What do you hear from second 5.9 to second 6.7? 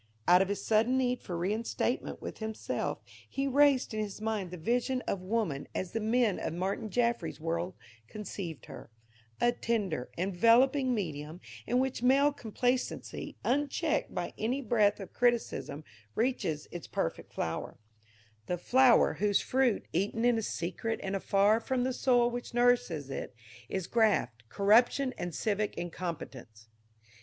the men of